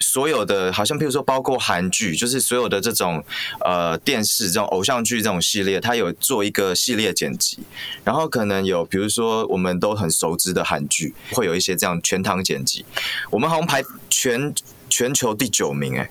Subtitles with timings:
[0.00, 3.22] 所有的好像，譬如说，包括韩剧，就是所有的这种
[3.64, 7.58] 呃电视这种偶像剧这种系列，它有做一个系列剪辑，
[8.04, 12.84] 然后可能有，比如说我们都很熟知的韩剧，会有一些这样全堂剪辑，
[13.30, 14.54] 我们好像排全
[14.88, 16.10] 全球第九名，哎，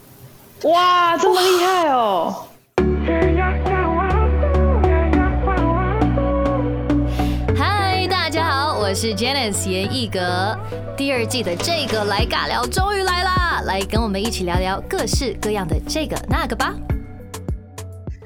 [0.63, 2.47] 哇，这么厉害哦！
[8.99, 10.57] 是 Janice 严艺格。
[10.97, 16.73] 第二季的这个来尬聊终于来啦，来跟我们一起聊聊各式各样的这个那个吧。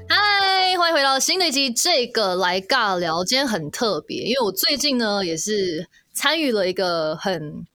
[0.07, 3.21] 嗨，欢迎回到新的一集这个来尬聊。
[3.25, 7.67] 今天很特别，因为我最近呢也是参与了一个很。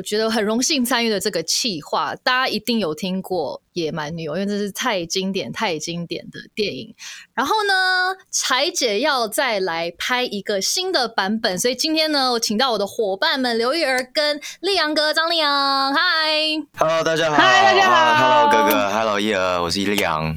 [0.00, 6.94] 我觉得很荣幸参与了这个企划，大家一定有听过《野蛮女友》，因为这是太经典、太经典的电影。
[7.34, 16.00] 然后呢，柴姐要再来拍一个新的版本，所以今天呢，我请到我的伙伴们刘玉儿跟丽阳哥张丽阳，嗨
[16.78, 20.34] ，Hello，大家好，嗨，大家好，Hello，哥哥，Hello，叶儿，我是丽阳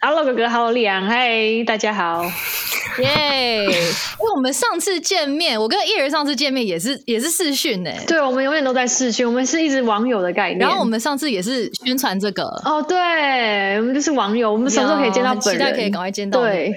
[0.00, 2.24] ，Hello，哥哥，Hello，丽阳，嗨，大家好。
[2.98, 3.64] 耶！
[3.64, 7.90] 因为我们上次见面，我跟艺人上次见面也是也是视讯呢。
[8.08, 10.58] 对，我们永远都在视讯，我们是一直网友的概念。
[10.58, 12.44] 然后我们上次也是宣传这个。
[12.64, 15.58] 哦，对，我们就是网友，我们什么时候可以见到本人？
[15.58, 16.74] 期待可以赶快见到本人。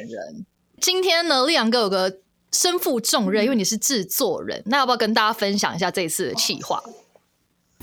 [0.80, 2.18] 今天呢，丽阳哥有个
[2.52, 6.84] 身负重任，因为你是制作人，那要不要跟大家分享一下这次的企划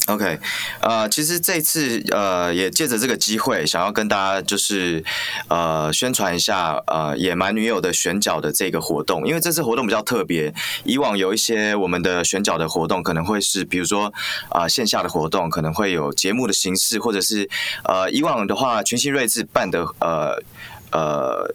[0.08, 0.38] ？OK，
[0.80, 5.04] 呃，其实这次呃也借着这个机会，想要跟大家就是
[5.48, 10.52] 呃宣传一下呃野蛮女友的选角的这个活动，因为这次活动比较特别，
[10.84, 14.10] 以往有一些我们的选角的活动可能会是比如说
[14.48, 17.48] 啊线下的活动，可能会有节目的形式，或者是
[17.84, 20.42] 呃以往的话群星睿智办的呃
[20.90, 21.54] 呃。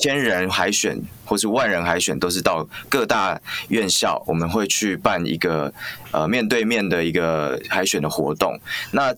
[0.00, 5.72] 千人海选或是万人海选，都是到各大院校，我们会去办一个
[6.12, 8.58] 呃面对面的一个海选的活动。
[8.90, 9.14] 那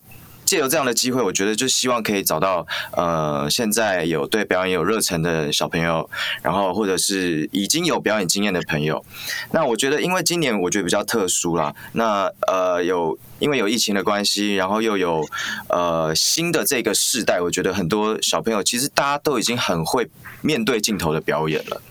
[0.48, 6.08] 借由这样的机会，我觉得就希望可以找到呃现在有对表演有热忱的小朋友，
[6.40, 9.05] 然后或者是已经有表演经验的朋友。
[9.50, 15.23] 那我觉得，因为今年我觉得比较特殊啦，那呃有因为有疫情的关系，然后又有
[15.68, 20.08] 呃新的这个世代，我觉得很多小朋友其实大家都已经很会
[20.40, 21.83] 面对镜头的表演了。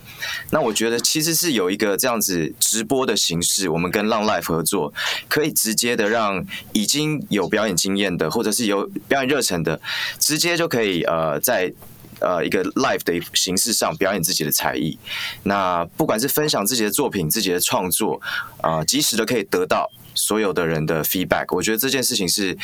[0.50, 4.92] 那我觉得其实是有一个这样子直播的形式，我们跟浪 life 合作，
[5.28, 9.80] 可以直接的让已经有表演经验的，或者是有表演热忱的，
[10.18, 11.72] 直接就可以呃在
[12.20, 14.98] 呃一个 live 的形式上表演自己的才艺。
[15.44, 18.20] 那不管是分享自己的作品、自己的创作，
[18.62, 22.56] 啊，及时的可以得到所有的人的 feedback，我觉得这件事情是。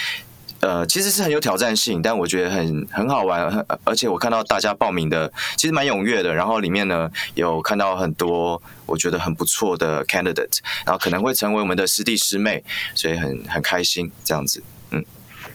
[0.65, 12.65] 呃，其实是很有挑战性，但我觉得很很好玩，而且我看到大家报名的其实蛮踊跃的，然后里面呢有看到很多我觉得很不错的 candidate，然后可能会成为我们的师弟师妹，
[12.95, 15.05] 所以很很开心这样子，嗯，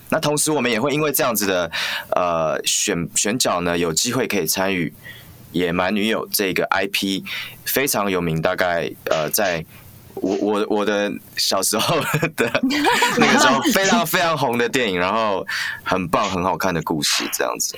[0.09, 1.71] 那同时我们也会因为这样子的
[2.11, 4.89] 呃选选角呢，有机会可以参与
[5.53, 7.23] 《野蛮女友》这个 IP
[7.65, 9.65] 非常有名，大概呃在。
[10.21, 11.99] 我我我的小时候
[12.35, 12.49] 的
[13.17, 15.45] 那个时候非常非常红的电影，然后
[15.83, 17.77] 很棒很好看的故事，这样子。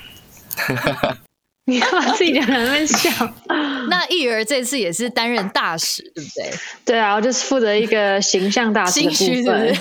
[1.66, 3.09] 你要把自己讲在那边笑。
[3.88, 6.51] 那艺儿这次也是担任大使，对不对？
[6.84, 9.78] 对啊，我就是负责一个形象大使的部分。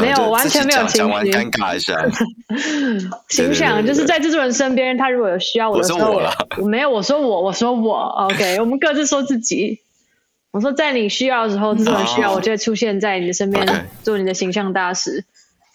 [0.00, 1.96] 没有，完全没有讲完尴尬一下。
[3.28, 6.20] 形象就是在制作人身边，他如果有需要我的时候，
[6.58, 7.96] 我没有，我说我，我说我
[8.28, 9.80] ，OK，我们各自说自己。
[10.56, 13.66] 我说，在你需要的时候，这种需要，我就会出现在你的身边，
[14.02, 15.22] 做你的形象大使，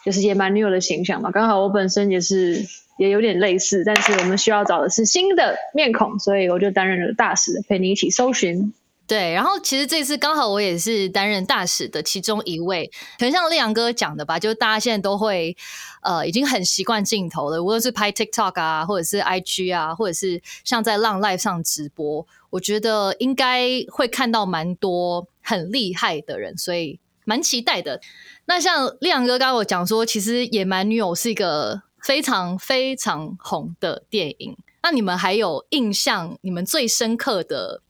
[0.03, 1.29] 就是野蛮女友的形象嘛。
[1.29, 2.65] 刚好我本身也是，
[2.97, 8.73] 也有点类似，但是我们需要找的是新的面孔，所以我就担任了大使，陪你一起搜寻。
[9.11, 12.89] 对，然后其实这次刚好我也是担任大使的其中一位，
[13.19, 15.53] 很像力阳哥讲的吧，就是大家现在都会
[16.01, 22.25] 呃，已经很习惯镜头了，无论是拍 TikTok 啊，或者是 IG 啊，或者是像在浪 Live 上直播。
[22.51, 27.99] 我觉得应该会看到蛮多很厉害的人，所以蛮期待的。
[28.45, 34.55] 那像力阳哥刚刚我讲说，其实《野蛮女友》是一个非常非常红的电影。
[34.81, 36.37] 那你们还有印象？
[36.39, 37.81] 你们最深刻的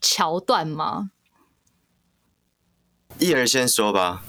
[0.00, 1.10] 桥段吗？
[3.18, 4.22] 一人先说吧。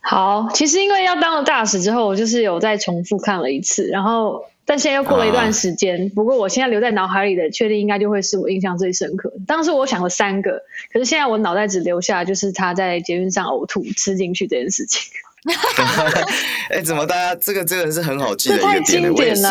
[0.00, 4.44] 好，其实因为要当了大使之后，我就是有再重复看了一次，然后。
[4.68, 9.32] 但现在又过了一段时间，不过我现在留在脑海里的，确定应该就会是我印象最深刻。
[9.46, 10.60] 当时我想了三个，
[10.92, 15.00] 可是现在我脑袋只留下就是他在捷运上呕吐吃进去这件事情。
[16.70, 19.14] 哎，怎么大家这个真的是很好记的一个点？
[19.14, 19.44] 我也是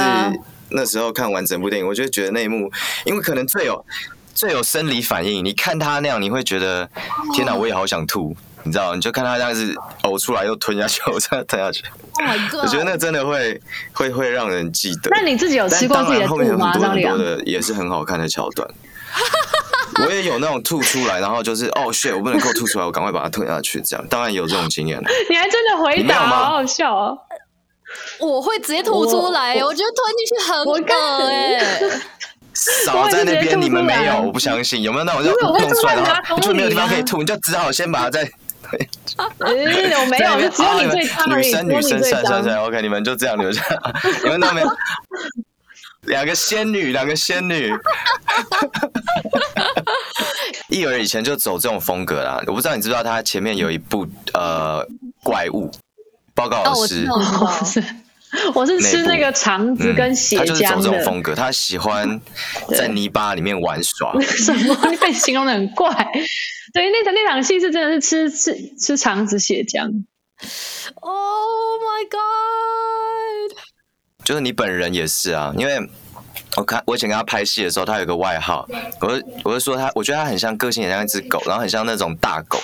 [0.71, 2.69] 那时候看完整部电影，我就觉得那一幕，
[3.06, 3.85] 因为可能最有
[4.35, 5.43] 最有生理反应。
[5.43, 6.87] 你看他那样，你会觉得
[7.33, 8.35] 天哪，我也好想吐。
[8.63, 11.83] 你知道，你就看他这样子呕出来又吞下去，呕出来吞下去。
[12.61, 13.61] 我觉得那真的会
[13.93, 15.09] 会会让人记得。
[15.11, 16.71] 那你自己有吃过自己的吐吗？
[16.71, 18.67] 很多很多的也是很好看的桥段。
[20.03, 23.79] 我也有那种吐出来，然后就是哦，shit，我不能够吐出来，我赶快把它吞下去。
[23.81, 25.07] 这样当然有这种经验了。
[25.29, 27.17] 你还真的回答，好好笑哦。
[28.19, 32.01] 我会直接吐出来，我觉得吞进去很恶哎。
[32.85, 34.81] 少在那边，你们没有，我不相信。
[34.83, 38.29] 有没有那种就弄出来，然后就没有地方可以吐，你就只好先把它再。
[39.39, 43.61] 我没有，只有你最差女生女生算算算，OK，你们就这样留下。
[44.23, 44.65] 你们那边
[46.01, 47.71] 两个仙女，两个仙女。
[50.69, 54.85] 艺儿以前就走这种风格啦，我不知道你知不知道他前面有一部呃
[55.23, 55.69] 怪物
[56.33, 57.07] 报告老师。
[58.54, 60.45] 我是吃那个肠子跟血浆嗯。
[60.45, 62.19] 他就是走这种风格，他喜欢
[62.75, 64.13] 在泥巴里面玩耍。
[64.22, 64.77] 什么？
[64.89, 65.89] 你被形容的很怪。
[66.74, 70.04] 对，那场那场戏是真的是吃吃吃肠子血浆。
[70.95, 73.57] Oh my god！
[74.25, 75.89] 就是你本人也是啊，因为。
[76.57, 78.65] 我看我以前跟他拍戏的时候，他有个外号，
[79.01, 82.57] 我就我就说他，我觉得他很像个性，很像一只狗，然后很像那种大狗，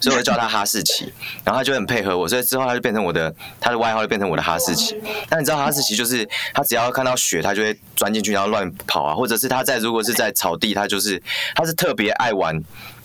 [0.00, 1.12] 所以我就叫他哈士奇，
[1.44, 5.00] 然后他就很配合我，所以之后他就变成我的，他的外号就变成我的哈士奇。
[5.28, 11.22] 但你知道哈士奇就是他只要看到雪，他就会钻进去然后乱跑啊，或者是他在如果是在草地，他就是
[11.54, 12.62] 他是特别爱玩，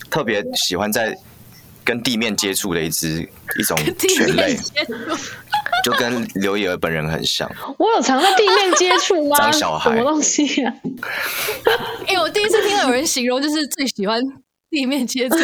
[0.10, 1.18] 特别喜欢在
[1.84, 3.22] 跟地面接触的一只
[3.60, 3.78] 一种
[4.16, 4.58] 犬类。
[5.84, 7.50] 就跟刘以儿本人很像。
[7.78, 9.36] 我有常在地面接触吗？
[9.42, 10.74] 长小孩，什么东西啊？
[12.08, 14.22] 哎，我第一次听到有人形容，就是最喜欢
[14.70, 15.36] 地面接触。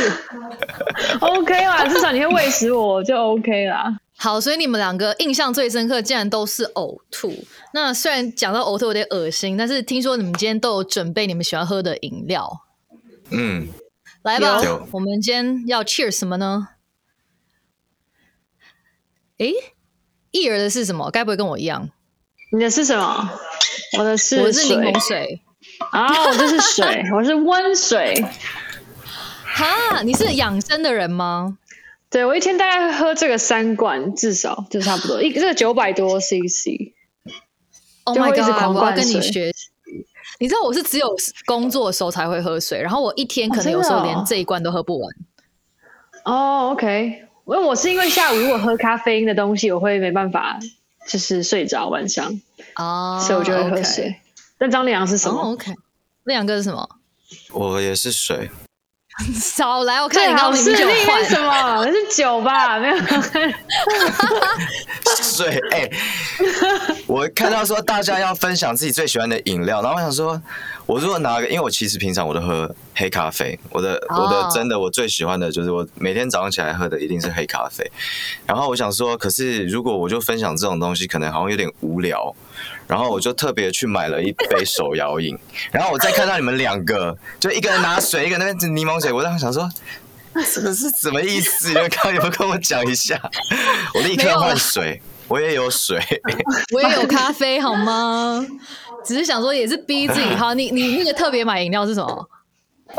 [1.19, 3.97] OK 啦，至少你会喂食我，就 OK 啦。
[4.15, 7.33] 好，所以你们两个印象最深刻，竟然都是呕吐。
[7.73, 12.49] 那虽然讲到呕吐有点恶心，但是听说你们今天都有准备你们喜欢喝的饮料。
[13.31, 13.67] 嗯，
[14.23, 14.61] 来吧，
[14.91, 16.69] 我们今天要 cheer 什么呢？
[19.37, 19.47] 哎。
[20.31, 21.09] 艺儿的是什么？
[21.09, 21.89] 该不会跟我一样？
[22.51, 23.31] 你的是什么？
[23.97, 25.41] 我的是我是柠檬水
[25.89, 26.27] 啊！
[26.27, 28.13] 我这是水， 我是温水。
[29.43, 31.57] 哈，你是养生的人吗？
[32.11, 36.93] 对，我一天大概喝这个三罐，至少就差不多一这个九百多 CC。
[38.03, 38.75] Oh my god！
[38.75, 39.69] 我要跟你学习。
[40.37, 41.15] 你知道我是只有
[41.45, 45.15] 工作的时候才会喝水，然后我一天可能有时候连这一罐都喝不完。
[46.25, 47.25] 哦，OK。
[47.45, 50.59] 因为我是因为下午如果喝咖啡因的东西，我会没办法
[51.07, 52.39] 就是睡着晚上
[52.75, 54.15] 哦，所以我就会喝水。
[54.59, 55.73] 那张良是什么？OK，
[56.25, 56.87] 那两个是什么？
[57.51, 58.51] 我也是水。
[59.39, 61.83] 少来，我看你刚明明就换什么？
[61.85, 62.79] 那是酒吧？
[62.79, 62.95] 没有。
[65.21, 65.89] 水哎，
[67.07, 70.41] 我看到说大家要分享自己最喜欢的饮料，然后我想说，
[70.89, 77.85] 我如果拿个，因为我其实平常我都喝黑咖啡，我的我的真的我最喜欢的就是我每天早上起来喝的一定是黑咖啡。
[78.47, 82.35] 然后我想说，可是如果我就分享这种东西，可能好像有点无聊。
[82.87, 85.37] 然后我就特别去买了一杯手摇饮，
[85.71, 89.69] 然后我再看到你们两个，就一个人拿水，一个那边柠檬水，我当时想说，
[90.51, 91.67] 这个是什么意思？
[91.67, 93.15] 你们刚有没有跟我讲一下？
[93.93, 94.99] 我立刻换水，
[95.29, 95.99] 我也有水，
[96.73, 98.43] 我也有咖啡，好吗？
[99.05, 100.35] 只是想说，也是逼自己。
[100.35, 102.29] 好，你你那个特别买饮料是什么？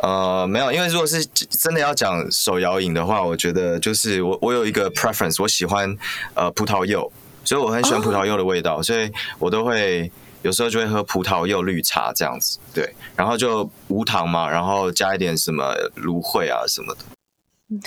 [0.02, 5.96] 呃，没有，因为如果是真的要讲手摇饮的话，我觉得就是我我有一个 preference，我喜欢
[6.34, 7.10] 呃葡萄柚。
[7.42, 17.80] 所以我很喜欢葡萄柚的味道，所以我都会有时候就会喝葡萄柚绿茶这样子，对，然后就无糖嘛，然后加一点什么芦荟啊什么的。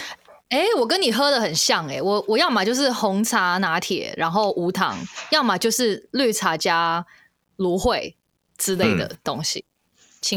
[0.49, 4.97] 哎，我跟你喝的很像哎，我我要么就是红茶拿铁，然后无糖，
[5.29, 7.05] 要么就是绿茶加
[7.57, 8.15] 芦荟
[8.57, 9.65] 之类的东西。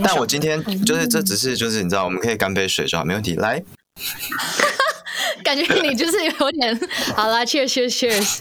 [0.03, 3.63] 但我今天就是这只是就是你知道，我们可以干杯水就好，没问题，来。
[5.45, 6.79] 感觉你就是有点
[7.15, 8.41] 好啦，Cheers，Cheers，Cheers，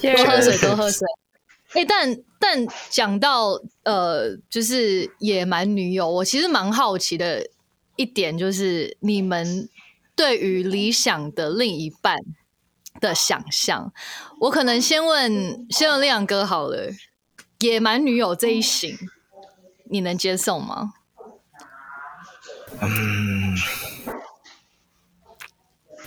[0.16, 1.06] 多喝水，多喝 水。
[1.74, 7.48] 哎，但但讲到呃，就是野蛮女友，我其实蛮好奇的
[7.94, 9.68] 一点就是，你们
[10.16, 12.18] 对于理想的另一半
[13.00, 13.92] 的想象。
[14.40, 16.90] 我可能先问先问亮哥好了，
[17.60, 18.96] 野蛮女友这一型，
[19.90, 20.92] 你能接受吗？
[22.80, 23.56] 嗯。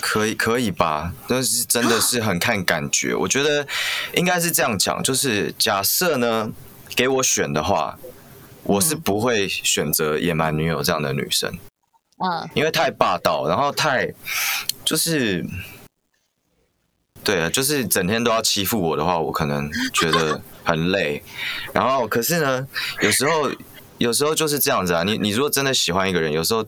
[0.06, 3.16] 可以可以吧，但是真的是很看感觉。
[3.16, 3.66] 我觉得
[4.14, 6.52] 应该是这样讲，就是假设呢，
[6.94, 7.98] 给我选的话，
[8.64, 11.58] 我是不会选择野蛮女友这样的女生，
[12.18, 14.14] 嗯，因为太霸道，然后太
[14.84, 15.44] 就是，
[17.24, 21.22] 对啊，就是整天都要欺负我的话，我可能觉得很累。
[21.74, 22.68] 然后可是呢，
[23.02, 23.52] 有时候
[23.98, 26.66] 有时候就是这样子啊，你你如果真的喜欢一个人，有时候，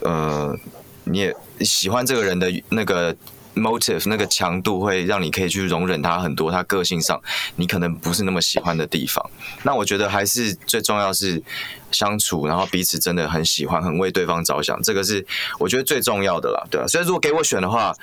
[0.00, 0.56] 呃，
[1.04, 1.34] 你也。
[1.60, 3.14] 喜欢这个人的那个
[3.54, 7.20] motive 那个强度，会让你可以去容忍他很多他个性上
[7.56, 9.22] 你可能不是那么喜欢的地方。
[9.62, 11.42] 那我觉得还是最重要是
[11.90, 15.22] 相处，然后彼此真的很喜欢，很为对方着想，这个是
[15.58, 16.86] 我觉得最重要的啦，对啊。
[16.86, 17.94] 所以如果给我选的话，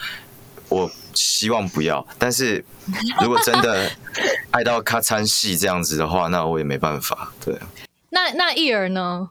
[0.69, 0.87] 我
[1.17, 2.05] 希望不要。
[2.17, 2.63] 但是
[3.21, 3.89] 如果真的
[4.51, 7.55] 爱到咔嚓戏这样子的话，那我也没办法，对。
[8.09, 9.29] 那那艺儿呢？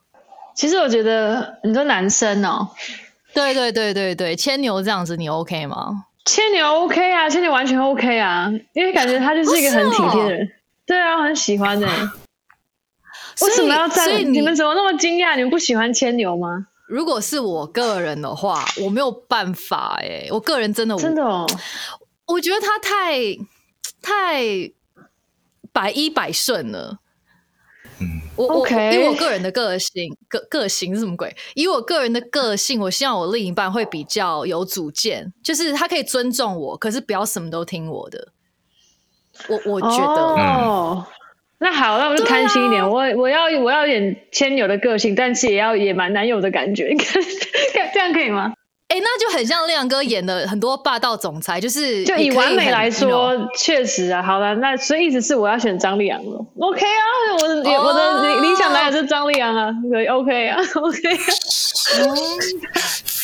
[0.55, 2.69] 其实我觉得你说男生哦，
[3.35, 6.05] 对对对对对，牵牛这样子你 OK 吗？
[6.25, 10.49] 牵牛 OK 啊，牵牛完全 OK 啊，因为感觉他就是一个很体贴的人。
[10.87, 11.87] 对啊，很喜欢的。
[13.43, 14.23] 为什么要在？
[14.23, 15.37] 你们怎么那么惊讶？
[15.37, 16.66] 你们不喜欢牵牛吗？
[16.88, 21.47] 如果是我个人的话，我没有办法哎，我个人真的真的哦，
[22.26, 23.37] 我觉得他太
[24.00, 24.71] 太
[25.73, 26.99] 百依百顺了。
[27.99, 31.35] 嗯，我我以我个人的个性个个性是什么鬼？
[31.55, 38.28] 以我个人的个性，我希望我另一半会比较有主见，就是他可以尊重我，可是不要什么都听我的。
[39.49, 41.07] 我我觉得哦，
[41.58, 47.22] 那好，那我就贪心一点，我我要我要演牵牛的个性，但是也要也蛮男友的感觉，你 看
[47.94, 48.52] 这样可以吗？
[48.88, 54.22] 哎，那就很像亮哥演的很多霸道总裁，就是就以完美来说，确实啊。
[54.22, 56.46] 好了，那所以意思是我要选张丽阳了。
[56.60, 57.02] OK 啊，
[57.42, 61.00] 我的我的理理想男友是张丽阳啊，可以 OK 啊， OK。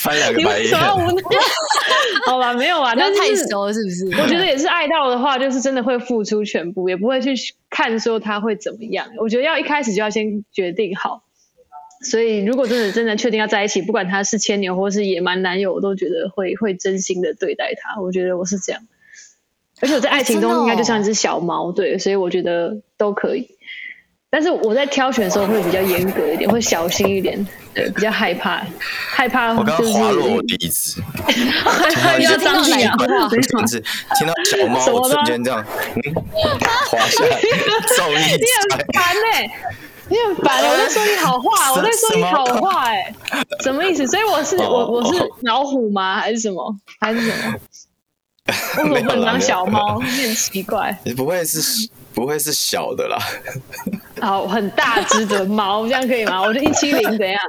[0.03, 0.73] 翻两个白眼。
[2.27, 4.07] 好吧，没有啊， 那太熟了是不是？
[4.23, 7.35] 我觉得也是爱到的话，就是真的会付出全部，也不会去
[7.71, 9.09] 看说他会怎么样。
[9.19, 11.23] 我觉得要一开始就要先决定好。
[12.05, 18.01] 所以，如果真的真的确定要在一起，不管他是牵牛或是野蛮男友，我都觉得会会真心的对待他。
[18.01, 18.83] 我觉得我是这样，
[19.81, 23.52] 而且我在爱情中应该就像一只小猫，对，所以我觉得都可以。
[24.35, 29.53] 但是我在挑选的时候会比较严格一点，会小心一点，对，比较害怕，害怕。
[29.53, 32.97] 我刚刚滑落我第一次，听到张丽阳，
[33.29, 33.79] 真是
[34.17, 35.63] 听到小猫，我瞬间这样，
[35.97, 36.15] 嗯，
[36.89, 37.47] 滑下你
[38.59, 39.53] 很烦呢。
[40.09, 43.15] 你很烦，我在说你好话，我在说你好话，哎，
[43.61, 44.07] 什么意思？
[44.07, 46.17] 所以我是我我是老虎吗？
[46.19, 46.75] 还是什么？
[46.99, 47.55] 还是什么？
[48.47, 50.01] 为什么不能当小猫？
[50.01, 50.99] 很奇怪。
[51.05, 51.61] 你不会是
[52.15, 53.19] 不会是小的啦？
[54.23, 56.41] 哦，很大只的猫，这样可以吗？
[56.43, 57.41] 我是一七零，怎样？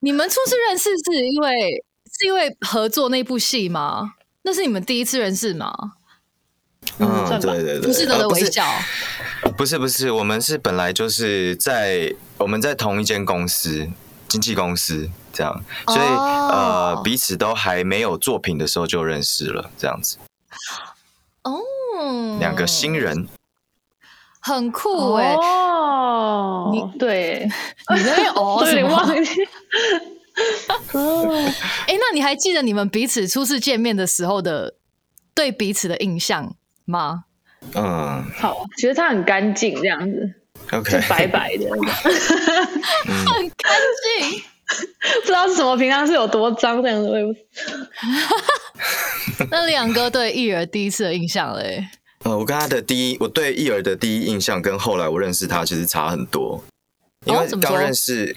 [0.00, 1.84] 你们初次认识是因为
[2.18, 4.14] 是因为合作那部戏吗？
[4.42, 5.72] 那是你们第一次认识吗？
[6.98, 8.64] 嗯，对对对，不是的微笑，
[9.56, 13.88] 不是不是，我们是本来就是在我们在同一间公司，
[14.26, 20.18] 经纪公司这样，所以呃彼此都还没有作品的时候就认识了，这样子。
[21.42, 23.26] 哦，两个新人，
[24.54, 25.34] 很酷哎！
[25.34, 27.48] 哦，你对，
[27.94, 29.30] 你在哦，有点忘记。
[30.92, 31.34] 哦，
[31.86, 34.74] 哎，那你还记得你们彼此初次见面的时候的
[35.34, 36.54] 对彼此的印象？
[36.84, 37.24] 吗？
[37.74, 40.32] 嗯，好，其实他很干净，这样子
[40.72, 43.72] ，OK，白白的， 很干
[44.20, 44.40] 净，
[45.20, 47.10] 不知道是什么，平常是有多脏这样子。
[49.50, 51.88] 那两个对艺儿第一次的印象嘞？
[52.24, 56.62] 呃，我跟他的第一，我对艺儿的第一印象跟后来我认识他其实差很多，
[57.24, 58.36] 因为刚认识，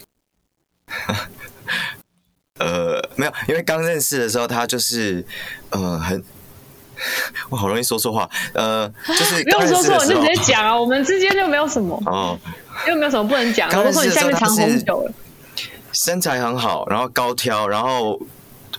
[2.60, 5.26] 呃，没有，因为刚认识的时候他就是
[5.70, 6.24] 呃很。
[7.50, 12.38] 我好容易说错话，呃，就是 不用说错，你就直接讲啊，我们之间就没有什么哦，
[12.88, 13.68] 又没有什么不能讲。
[13.72, 15.12] 我说你下面藏红酒了，
[15.94, 18.22] 身材很好，然后高挑，然后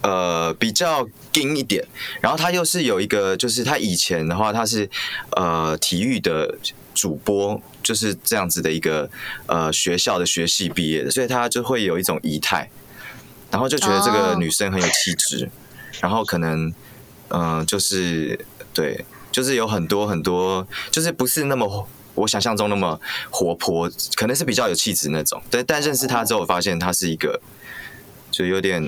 [0.02, 1.84] 呃比较硬一点，
[2.20, 4.88] 然后他又是有一个，就是他以前的话他是
[5.36, 6.56] 呃体育的
[6.94, 9.08] 主播，就是这样子的一个
[9.46, 12.70] 呃学校的学系毕业的，所以他就会有一种仪态，
[13.50, 15.50] 然后就觉得这个女生很有气质，
[16.00, 16.72] 然后可能。
[17.34, 18.38] 嗯，就是
[18.74, 25.42] 对，就是有很多很多，就是不是那么我想象中那么活泼，可能是比较有气质那种。
[25.50, 27.40] 对，但认识他之后，我发现他是一个，
[28.30, 28.86] 就有点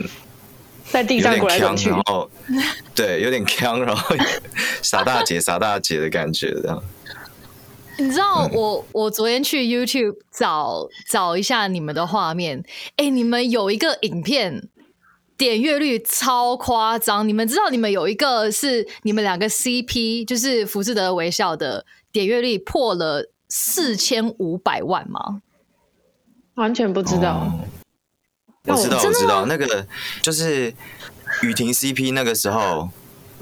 [0.94, 2.30] 在地上滚来滚去，然后
[2.94, 4.16] 对，有点强，然后
[4.80, 6.80] 傻大姐傻大姐的感觉这样。
[7.98, 12.62] 你知道我我昨天去 YouTube 找找一下你们的画面，
[12.94, 14.68] 哎，你们有一个影片。
[15.36, 17.26] 点阅率超夸张！
[17.26, 25.42] 你们知道你们有一个是你们两个 CP，就是福士德微笑的点阅率破了四千五百万吗？
[26.54, 27.50] 完全不知道。
[28.66, 29.86] 我知道，我知道，那个
[30.22, 30.72] 就是
[31.42, 32.88] 雨婷 CP 那个时候。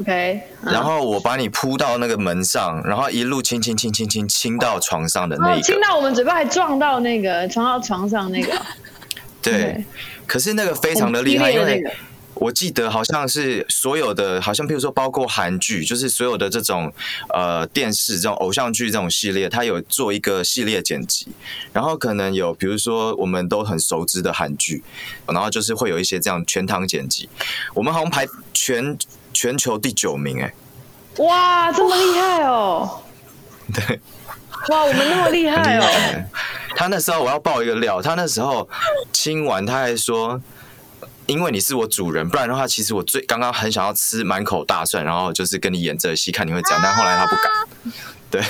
[0.01, 0.41] OK。
[0.65, 8.53] 然后我把你扑到那个门上，然后一路亲亲亲亲亲亲到床上的那个，亲到我们嘴巴还撞到那个撞到床上那个。
[9.41, 9.85] 对。
[10.27, 11.85] 可是那个非常的厉害，因为
[12.43, 16.93] 我记得好像是所有的，好像譬如说包括韩剧，就是所有的这种
[17.33, 21.29] 呃电视这种偶像剧这种系列，它有做一个系列剪辑，
[21.73, 24.83] 然后可能有比如说我们都很熟知的韩剧，
[25.29, 27.29] 然后就是会有一些这样全堂剪辑，
[27.75, 28.99] 我们好像排全
[29.33, 30.53] 全球第九名，哎，
[31.19, 33.03] 哇，这么厉害哦！
[33.73, 34.01] 对，
[34.69, 35.87] 哇，我们那么厉害哦！
[36.75, 38.69] 他那时候我要爆一个料，他那时候
[39.13, 40.41] 亲完他还说。
[41.33, 46.81] 因为你是我主人，不然的话，其实我最刚刚很想要吃满口大蒜，然后就是跟你演这戏，看你会怎样。
[46.83, 47.45] 但后来他不敢，
[48.31, 48.43] 对，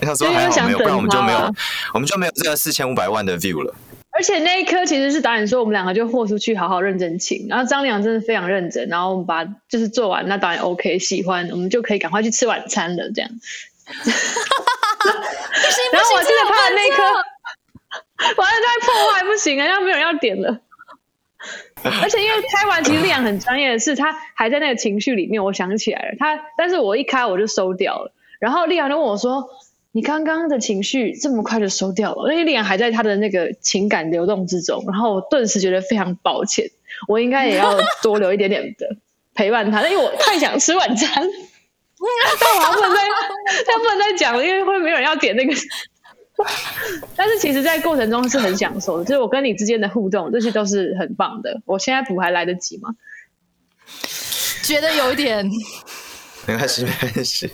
[0.00, 1.54] 他说还好没有，不然我们就没有，
[1.92, 3.74] 我们就没有这个四千五百万的 view 了。
[4.14, 7.46] 而且那一刻其实是导演说我们两个就豁出去，好好认真请。
[7.48, 13.10] 然后张良真的非常认真，然后我们把就是做完，那导演 OK 喜欢，我们就可以赶快去吃晚餐了。
[13.14, 13.30] 这样。
[15.92, 17.02] 然后我记得拍的那一刻，
[18.36, 20.60] 完了在破坏不行啊，要没有人要点了。
[22.02, 25.42] 而且因为开完，其实丽阳很专业的是，他还在那个情绪里面。
[25.42, 28.12] 我想起来了，他，但是我一开我就收掉了。
[28.38, 29.48] 然后丽阳就问我说
[29.92, 34.84] ：“你刚刚的情绪这么快就收掉了？”因为丽阳还在他的那个情感流动之中。
[34.86, 36.66] 然后我顿时觉得非常抱歉，
[37.08, 38.96] 我应该也要多留一点点的
[39.34, 41.10] 陪伴他，因为我太想吃晚餐。
[42.40, 43.00] 但我不能再，
[43.66, 45.52] 他不能再讲了，因为会没有人要点那个。
[47.16, 51.60] 但是其实，在过程中是很享受的，就是我跟你之间的互动，这些都是很棒的。
[51.64, 52.90] 我现在补还来得及吗？
[54.64, 55.44] 觉得有一点，
[56.46, 57.50] 没关系，没关系，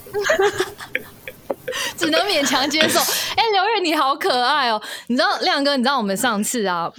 [1.96, 3.00] 只能勉强接受。
[3.00, 4.80] 哎，刘月你好可爱哦！
[5.08, 6.90] 你知道亮哥，你知道我们上次啊，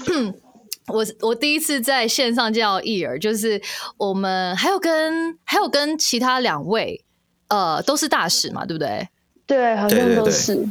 [0.88, 3.62] 我我第一次在线上见到艺儿，就是
[3.98, 7.04] 我们还有跟还有跟其他两位，
[7.50, 9.08] 呃，都是大使嘛，对不对？
[9.46, 10.56] 对，好像都是。
[10.56, 10.70] 对对，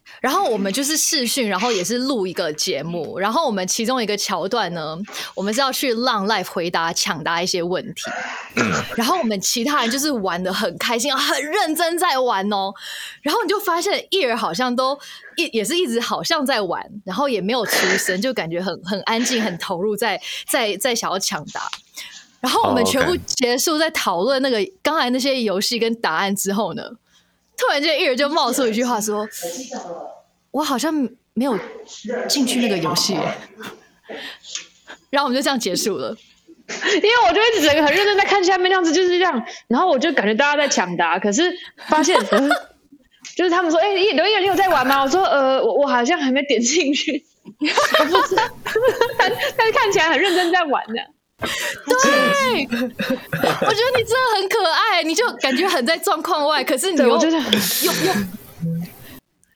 [0.20, 4.96] 然后我们就是试训，然后也是录一个节目，然后我们其中一个桥段呢，
[5.34, 8.02] 我们是要去浪 live 回答抢答一些问题，
[8.96, 12.72] 然后我们其他人就是玩的很开心，很认真在玩哦，
[13.20, 14.98] 然后你就发现艺儿好像都
[15.36, 21.70] 一也是一直好像在玩，然后也没有出声，就感觉很很安静，很投入在在在想要抢答，
[22.40, 26.82] 然后我们全部结束在讨论那个刚才那些游戏跟答案之后呢。
[27.56, 29.28] 突然间，一人就冒出一句话说
[30.50, 30.92] ：“我好像
[31.34, 31.58] 没有
[32.28, 33.16] 进去那个游戏。”
[35.10, 36.16] 然后我们就这样结束了。
[36.66, 39.44] 因为我就一直整个很认真在看下面那样子，就是这样。
[39.68, 41.52] 然后我就感觉大家在抢答，可是
[41.88, 42.18] 发现
[43.36, 47.24] 就是他们说：“哎，刘烨，你有在玩吗？”我说：“呃，我我好像还没点进去。”
[48.00, 48.42] 我不知道，
[49.18, 50.94] 但但是看起来很认真在玩的。
[51.38, 58.14] 对，我觉得你真的很可爱，你就感觉很在状况外，可是你又又又。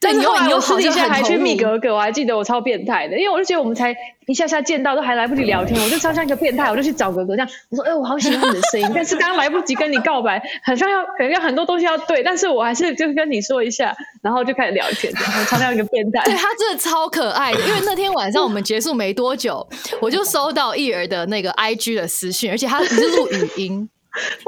[0.00, 3.92] 对，你后来又私底下还去密格格，我还记得我超变态的，因为我就觉得我们才
[4.26, 15.12] 一下下见到，都还来不及聊天，我就超像一个变态，我就去找格格这样，我说，哎，我好喜欢你的声音，但是刚刚来不及跟你告白，好像要可能要很多东西要对，但是我还是就跟你说一下，然后就开始聊天，
[15.48, 16.22] 超像一个变态。
[16.24, 19.66] 对他真的超可爱的，因为那天晚上我们结束没多久，
[20.00, 23.90] 我就收到艺儿的那个 IG 的私讯，而且他只是录语音，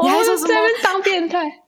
[0.00, 1.59] 你还说什么当变态？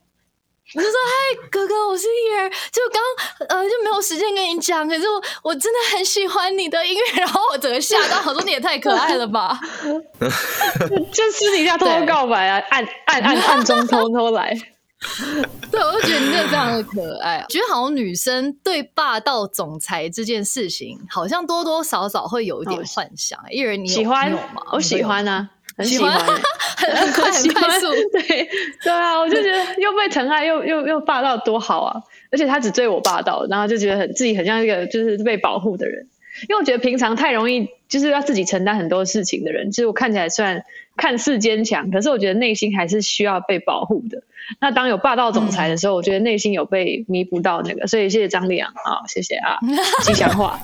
[0.74, 9.58] 我就说：“嗨，哥哥，我是叶儿，就刚呃就没有时间跟你讲，可是我我真的很喜欢你的音乐，然后我整个吓到，我说你也太可爱了吧！
[11.12, 14.56] 就私底下偷偷告白啊，暗暗暗暗中偷偷来。
[15.70, 17.44] 对，我就觉得你真的非常的可爱。
[17.48, 23.38] 觉得好像女生对霸道总裁这件事情，好像多多少少会有一点幻想。
[23.50, 24.62] 叶儿，你喜欢吗？
[24.72, 26.12] 我喜欢啊。”很喜欢，
[26.76, 28.48] 很很快很快速，对
[28.82, 32.02] 对啊，我就觉得又被疼爱又又又霸道多好啊！
[32.30, 36.06] 而且他只对我霸道，然后就觉得很自己很像一个就是被保护的人。
[36.48, 40.64] 因为我觉得平常太容易就是要自己承担很多事情的人，其实我看起来虽然
[40.96, 44.22] 看似坚强，可是我觉得内心还是需要被保护的。
[44.60, 49.56] 那当有霸道总裁的时候，我觉得内心有被弥补到那个，所以谢谢张丽阳啊，谢谢啊，
[50.02, 50.60] 吉祥话，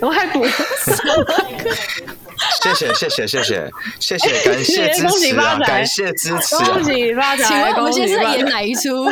[0.00, 0.44] 我还补。
[2.62, 5.58] 谢谢谢谢谢谢谢谢，感谢支持啊！
[5.58, 7.44] 感谢支持，恭喜发财！
[7.44, 9.04] 请问我们现在演哪一出？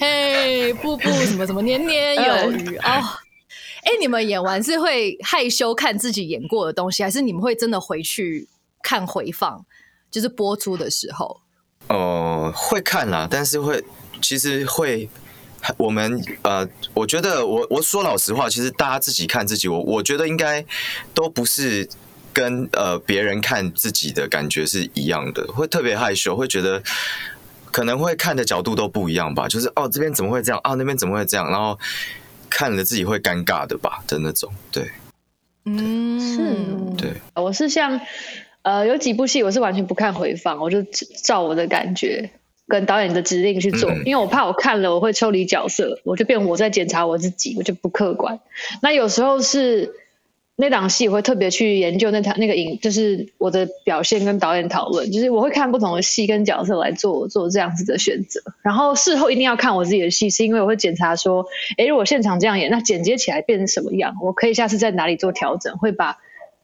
[0.00, 2.82] 嘿，步步什么什么年年有余哦！
[2.82, 8.48] 哎，你们演完是会害羞看自己演过的东西，还是你们会真的回去
[8.82, 9.64] 看回放？
[10.12, 11.40] 就是播出的时候？
[11.88, 13.82] 哦，会看啦，但是会
[14.20, 15.08] 其实会
[15.76, 20.64] 我们呃，我觉得我我说老实话，其实大家自己看自己，我我觉得应该
[21.12, 21.88] 都不是。
[22.34, 26.82] 跟呃别人看自己的感觉是一样的，会特别害羞，会觉得
[27.70, 29.46] 可能会看的角度都不一样吧。
[29.46, 31.78] 就是哦这边怎么会这样啊那边怎么会这样，然后
[32.48, 34.50] 看了自己会尴尬的吧的那种。
[34.70, 34.90] 对，
[35.66, 36.56] 嗯，是，
[36.96, 38.00] 对，我是像
[38.62, 40.82] 呃，有几部戏我是完全不看回放，我就
[41.22, 42.30] 照我的感觉
[42.66, 48.40] 跟导演的指令去做，因为我怕我看了我会抽离角色，我就变我在检查我自己，我就不客观。
[48.82, 49.94] 那有时候是。
[50.54, 58.40] 那档戏我会特别去研究那场那个影，就是我的表现跟导演讨论，就是我会看不同的戏跟角色来做做这样子的选择。
[58.62, 61.46] 然后事后一定要看我自己的戏，是因为我会检查说，
[61.78, 64.14] 哎，如果现场这样演，那剪接起来变成什么样？
[64.22, 66.18] 我可以下次在哪里做调整，会把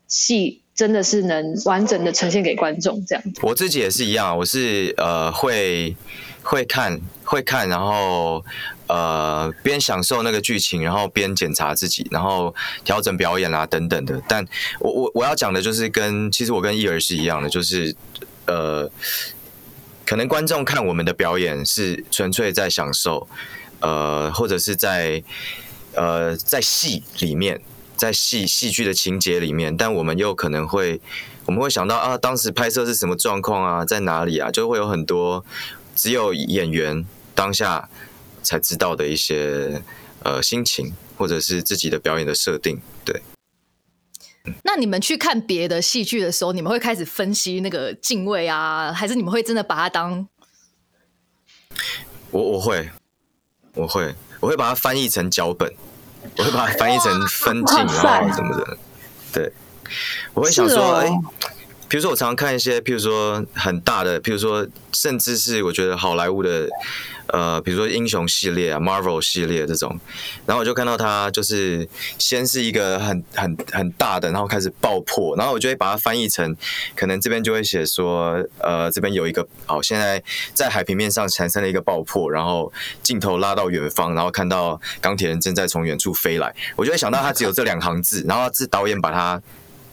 [0.06, 3.40] 戏真的是能完整的呈现给观众这样子。
[3.42, 5.96] 我自己也是一样，我是呃会
[6.42, 8.44] 会看会看，然后。
[8.90, 14.18] 呃，边享受那个剧情，然后边检查自己，然后调整表演啊等等的。
[14.26, 14.42] 但
[14.80, 17.94] 我我我要讲的就是跟其实我跟伊儿是一样的，就是
[18.46, 18.90] 呃，
[20.06, 23.28] 可能观众看我们的表演是纯粹在享受，
[23.80, 25.22] 呃，或者是在
[25.94, 27.60] 呃在戏里面，
[27.98, 31.00] 在戏戏剧的情节里面，但我们又可能会
[31.44, 35.44] 我们会想到啊，当时拍摄是什么状况啊，在哪里啊，就会有很多
[35.94, 37.90] 只有演员当下。
[38.40, 39.82] 才知道的一些
[40.22, 43.20] 呃心情，或者是自己的表演的设定，对。
[44.62, 50.26] 那你们去看别的戏剧的时候，你们会开始分析那个敬畏啊，还是你们会真的把它当？
[52.30, 52.88] 我我会，
[53.74, 55.74] 我会，我会把它翻译成脚本，
[56.36, 58.76] 我会把它翻译成分镜，然后什么的。
[59.32, 59.52] 对，
[60.34, 61.08] 我会想说，哎。
[61.90, 66.68] 比如说，我常常看一些，譬如说很大的，譬如说，甚至是我觉得好莱坞的，
[67.28, 69.98] 呃，比如说英雄系列啊，Marvel 系列这种，
[70.46, 71.88] 然后我就看到它就是
[72.18, 76.56] 先是一个很很很大的，然后开始爆破，然后我就会把它翻译成，
[76.96, 80.22] 可能这边就会写说，呃，这边有一个，好，现在
[80.54, 89.40] 在海平面上产生了一个爆破，然后镜头拉到远方，然后看到钢铁人正在从远处飞来，我就会想到它只有这两行字，然后是导演把它。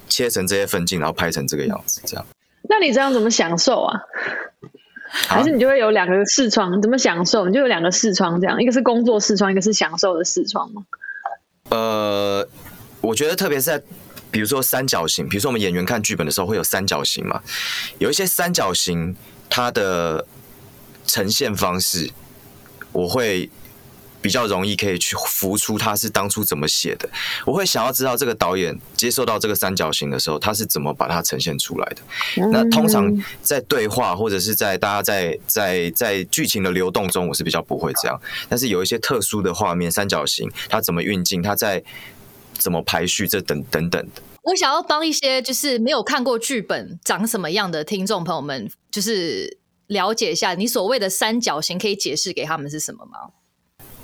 [0.08, 2.24] 切成这些分镜，然后拍成这个样子，这样。
[2.70, 4.00] 那你这样怎么享受啊？
[5.28, 6.82] 还是你就会有两个视窗？
[6.82, 7.48] 怎么享受？
[7.48, 10.84] 你就有两个视窗，这样，一个是工作视窗，一个是享受的视窗吗？
[11.70, 12.48] 呃，
[13.02, 13.82] 我觉得特别是在
[14.30, 17.42] 比如说三角形，比如说我们演员看剧本的时候会有三角形嘛，
[17.98, 19.16] 有一些三角形
[19.50, 20.26] 它的
[21.06, 22.12] 呈现方式，
[22.92, 23.50] 我会。
[24.26, 27.08] 比较容易可以去浮出他是当初怎么写的，
[27.46, 31.98] 我会想要知道这个导演接受到这个三角形的时候，他是怎么把它呈现出来的。
[32.50, 38.20] 那通常在对话或者是在大家在在在剧情的流动中，我是比较不会这样。
[38.50, 41.84] 但是有一些特殊的画面，三角形它怎么运镜，它在
[42.58, 44.24] 怎么排序，这等等等的。
[44.42, 53.20] 我想要帮一些就是没有看过剧本长什么样的听众朋友们，就是了解一下你所谓的三角形，可以解释给他们是什么吗？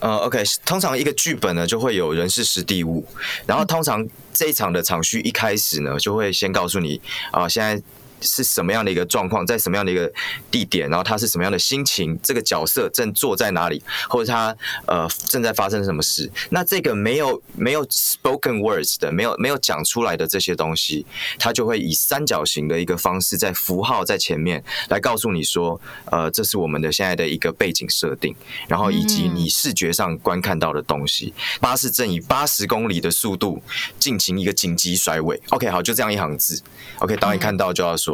[0.01, 3.05] 呃，OK，通常一个剧本呢就会有人事实地物，
[3.45, 6.99] 然后通常这一场的场序一开始呢就会先告诉你
[7.31, 7.81] 啊，现在。
[8.21, 10.11] 是什么样的一个状况，在什么样的一个
[10.49, 14.55] 地点，然后他是什么样的心情，这个角色正坐在哪里，或者他
[14.85, 16.29] 呃正在发生什么事？
[16.49, 21.05] 那这个没有没有 spoken words 的，没有没有讲出来的这些东西，
[21.39, 28.35] 他就会以三角形的一个方式，在符号在前面来告诉你说，呃，这是我们的现在的一个背景设定，
[28.67, 31.33] 然后以及你视觉上观看到的东西。
[31.59, 33.61] 巴士正以八十公里的速度
[33.97, 35.41] 进行一个紧急甩尾。
[35.49, 36.61] OK，好，就这样一行字。
[36.99, 38.10] OK，当你看到就要说。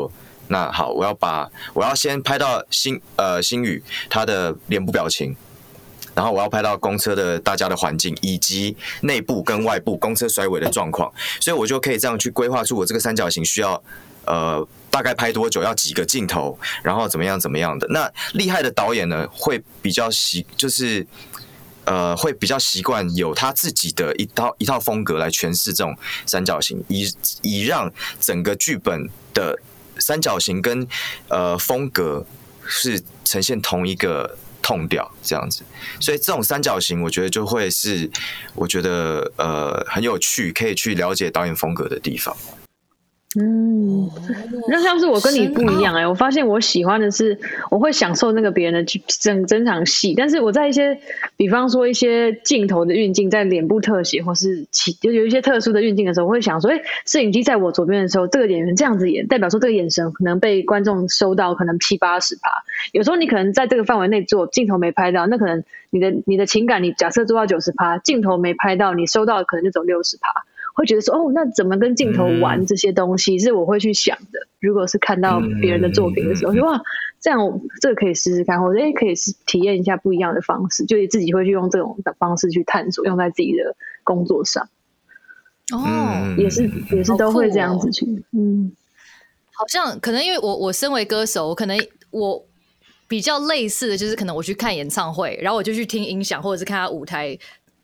[0.50, 5.36] 那好，我要把我要先拍到星呃星宇他的脸部表情，
[6.16, 13.84] 然后我要拍到公车的大家的环境以及内部跟外部公车甩尾的状况，所以我就可以这样去规划出我这个三角形需要
[14.24, 17.86] 呃大概拍多久，要几个镜头，然后怎么样怎么样的。
[17.90, 21.06] 那厉害的导演呢，会比较习就是
[21.84, 25.94] 呃会比较习惯有他自己的一套一套风格来诠释这种
[26.26, 29.60] 三角形，以以让整个剧本的。
[30.00, 30.88] 三角形跟
[31.28, 32.26] 呃风格
[32.66, 35.64] 是呈现同一个痛调这样子，
[36.00, 38.10] 所以这种三角形我觉得就会是
[38.54, 42.36] 我觉得呃很有趣，可以去了解导演风格的地方。
[43.36, 44.10] 嗯，
[44.70, 47.38] 那像是我跟你不一样哎，我发现我喜欢的是
[47.70, 50.98] 我会享受那个别人的整整场戏，但是我在一些
[51.36, 62.64] 比方说一些镜头的运镜，在脸部特写或是其就有一些特殊的运镜的时候，我会想说，哎，摄影机在我左边的时候，这个演员这样子演，代表说这个眼神可能被观众收到，可能七八十趴。
[62.94, 70.46] 有时候你可能在这个范围内做镜头没拍到，那可能你的你的情感，你假设做到九十趴，镜头没拍到，你收到可能就走六十趴。
[70.78, 74.48] 会觉得说哦，那怎么跟镜头玩这些东西是我会去想的。
[74.60, 76.82] 如果是看到别人的作品的时候，说哇，
[77.20, 77.40] 这样
[77.82, 84.70] 这个可以试试看，或者可以是体验一下不一样的方式，就自己会去用这种的方式去探索，用在自己的工作上。
[85.74, 88.72] 哦，也是也是都会这样子去，嗯。
[89.60, 91.76] 好像可能因为我我身为歌手，我可能
[92.12, 92.46] 我
[93.08, 97.36] 比较类似的就是可能我去看演唱会，然后我就去听音响，或者是看他舞台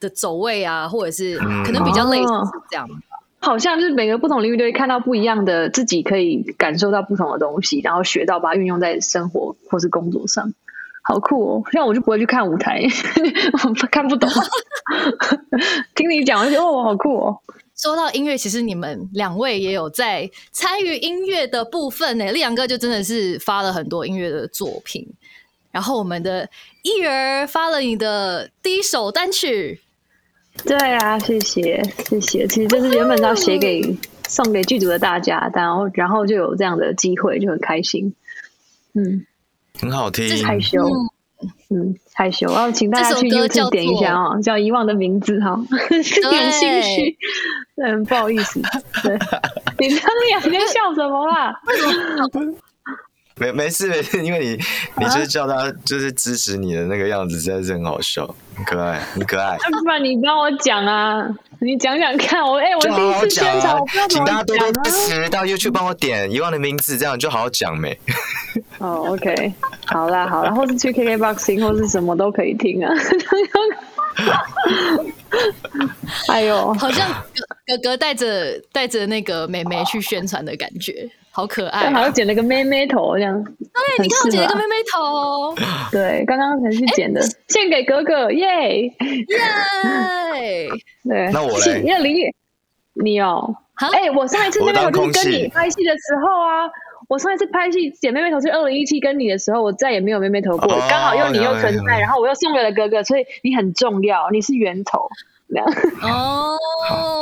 [0.04, 2.32] 的走位啊，或者是可能比较类似
[2.70, 2.88] 这样。
[3.40, 10.54] 好像就是每个不同领域都会看到不一样的自己，可以感受到不同的东西，然后学到把它运用在生活或是工作上，
[11.04, 11.64] 好酷哦！
[11.74, 12.82] 像我就不会去看舞台，
[13.52, 14.30] 我看不懂。
[15.94, 17.38] 听你讲，我觉得哦，好酷哦。
[17.76, 22.32] 说到音乐，其实你们两位也有在参与音乐的部分呢。
[22.32, 25.06] 力阳哥就真的是发了很多音乐的作品，
[25.70, 26.48] 然后我们的
[26.84, 29.82] 艺儿发了你的第一首单曲。
[30.66, 32.48] 对啊，谢谢谢谢。
[32.48, 33.82] 其实就是原本要写给
[34.28, 38.14] 送给剧组的大家，然后然后就有这样的机会，就很开心。
[38.94, 39.26] 嗯，
[39.80, 40.46] 很好听。
[40.46, 40.88] 害羞，
[41.70, 42.48] 嗯，害羞。
[42.54, 47.18] 然后请大家去 YouTube 点一下哦，叫《遗忘的名字》哈，有 点心虚，
[47.78, 48.62] 嗯，不好意思。
[49.04, 49.18] 对，
[49.80, 51.54] 你张脸在笑什么啦？
[53.36, 54.52] 没没事没事，因为你
[54.98, 59.58] 你就是叫他就是支持你的那个样子，实在是很好笑，很可爱，很可爱。
[59.58, 61.28] 不然你帮我讲啊，
[61.60, 63.76] 你讲讲看，我哎，我第一次宣传，
[64.10, 67.98] 请大家多多支持，到 YouTube 帮我点遗忘的名字，这样就好好讲没。
[68.78, 69.54] 哦 OK，
[69.86, 72.94] 好啦好啦，或是去 KKBoxing 或是什么都可以听啊。
[76.30, 77.10] 哎呦，好像
[77.66, 81.10] 哥哥带着带着那个妹妹去宣传的感觉。
[81.36, 83.44] 好可爱，好像剪了个妹妹头这样。
[83.44, 85.56] 对，你看我剪了个妹妹头。
[85.92, 88.92] 对，刚刚才去剪的，献给哥哥，耶耶。
[91.04, 91.82] 对，那我嘞？
[91.84, 92.36] 那林雨，
[92.94, 93.56] 你哦，
[93.92, 96.70] 哎，我上一次妹妹头就是跟你拍戏的时候啊，
[97.10, 105.10] 我上一次拍戏剪妹妹头是二零一七跟你的时候，我再也没有妹妹头过，刚好又你又存在，然后我又送给了哥哥，所以你很重要，你是源头。
[106.02, 106.58] 哦，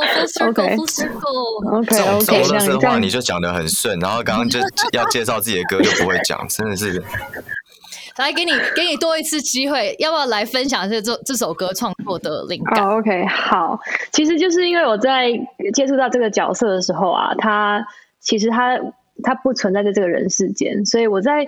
[0.48, 4.58] OK，OK，OK，这种这种的话你就讲的很顺，然后刚刚就
[4.92, 7.02] 要介绍自己的歌就不会讲，真的是。
[8.18, 13.80] 来，给你给你多一次机会，要不要来分享一下这这首歌创作的灵感？OK，好，
[14.12, 15.30] 其实就是因为我在
[15.72, 17.82] 接触到这个角色的时候啊，他
[18.20, 18.78] 其实他
[19.22, 21.46] 他不存在在这个人世间，所以我在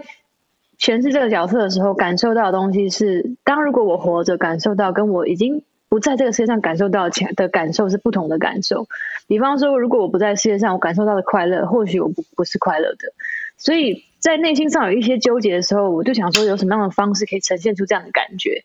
[0.79, 5.63] 诠释这个角色的时候，感受到的东西是，当如果我活着，感受到跟我已经。
[5.95, 8.89] 不在这个世界上感受到的感受是不同的感受。
[9.29, 13.13] 比方说，如果我不在世界上，我感受到的快乐，或许我不不是快乐的。
[13.57, 18.65] 所以在内心上有一些纠结的时候，我就想说，有什么样的方式可以呈现出这样的感觉？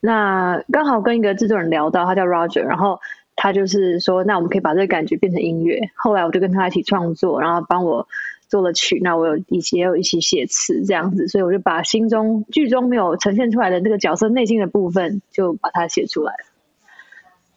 [0.00, 2.98] 那刚好跟一个制作人聊到，他叫 Roger，然后
[3.36, 5.78] 他就是说，那我们可以把这个感觉变成音乐。
[5.94, 8.08] 后来我就跟他一起创作，然后帮我。
[8.50, 16.32] 做了曲，那我有一起也有一起写词这样子，所以我就把心中剧中没有呈现出来的那个角色内心的部分，就把它写出来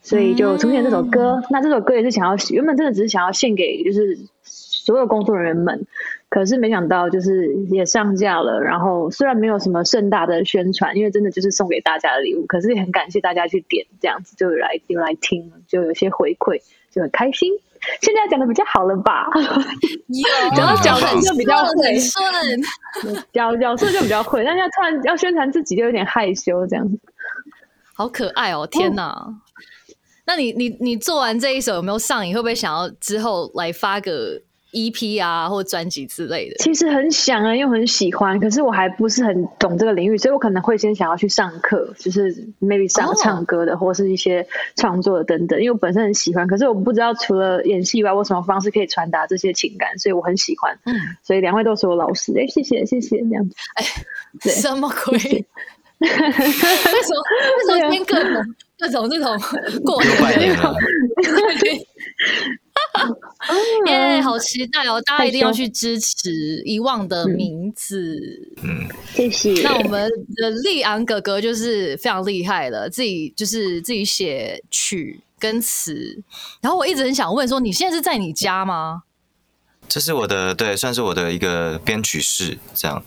[0.01, 1.41] 所以就出现这首歌。
[1.49, 5.85] 那这首歌也是想要原本真的只是想要献给就是所有工作人员们，
[6.27, 8.59] 可是没想到就是也上架了。
[8.59, 16.61] 然后虽然没有什么盛大的宣传，因为真的就是送给大家的礼物，可是也很感谢大家去点这样子，就来就来听，就有些回馈，
[16.91, 17.51] 就很开心。
[18.01, 19.27] 现在讲的比较好了吧？
[20.55, 26.99] 讲到角色就比较会顺，角角色就比较会，但要突然要宣传自己就有点害羞，这样子。
[27.95, 28.67] 好可爱哦！
[28.69, 29.27] 天哪，
[30.25, 32.33] 那你你你做完这一首有没有上瘾？
[32.33, 34.39] 会不会想要之后来发个
[34.71, 45.59] ？EP 啊，或专辑之类的，其实很想啊，又很喜欢，可是我还不是很懂这个领域，所以我可能会先想要去上课，就是 maybe 上唱歌的，或是一些创作的等等。
[45.59, 50.73] 因为我本身很喜欢，可是我不知道除了演戏以外，我什么方式可以传达这些情感，所以我很喜欢。
[50.85, 53.55] 嗯，所以两位都是我老师，哎，谢谢谢谢这样子。
[53.75, 53.85] 哎，
[54.49, 55.45] 什么鬼？
[56.01, 57.21] 为什么
[57.57, 59.39] 为什么听各种各种这种
[59.83, 60.57] 过年？
[63.87, 65.01] 耶，好期待哦！
[65.05, 66.29] 大家一定要去支持
[66.63, 68.17] 《遗忘的名字》。
[68.63, 69.61] 嗯，谢谢。
[69.61, 76.21] 那我们的利昂哥哥就是非常厉害了，自己就是自己写曲跟词。
[76.59, 79.03] 然后我一直很想问说，你现在是在你家吗？
[79.87, 83.03] 这是我的，对，算是我的一个编曲室，这样。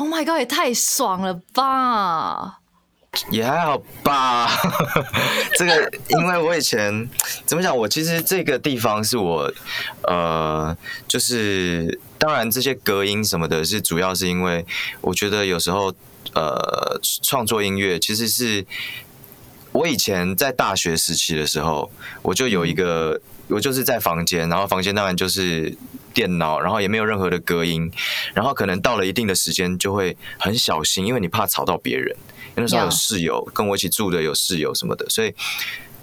[0.00, 2.58] Oh my god，也太爽了吧！
[3.30, 4.48] 也还好吧，
[5.58, 7.06] 这个因为我以前
[7.44, 9.52] 怎么讲，我其实这个地方是我
[10.04, 10.74] 呃，
[11.06, 14.64] 就是当然这些隔音什么的，是主要是因为
[15.02, 15.92] 我觉得有时候
[16.32, 18.64] 呃，创作音乐其实是
[19.72, 21.90] 我以前在大学时期的时候，
[22.22, 25.76] 我就有一个，我就是在房间，然后房间当然就是
[26.14, 27.90] 电脑，然后也没有任何的隔音，
[28.34, 32.16] 然后可能到了一定的时间就会很小心，因为你怕吵到别人。
[32.56, 35.32] 那时候有室友跟我一起住的，有室友什么的，所以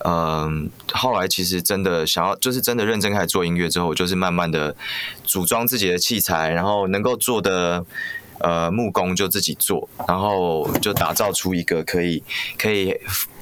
[0.05, 4.75] 嗯，后来其实真的想要，就是真的认真开始做音乐之后，就是慢慢的
[5.23, 7.86] 组装自己的器材，然后能够做的
[8.39, 12.23] 呃木工就自己做，然后就打造出一个可以
[12.57, 12.95] 可以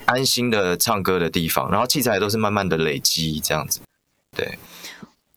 [0.06, 3.80] 安心的唱歌的地方，然后器材都是慢慢的累积这样子，
[4.36, 4.58] 对。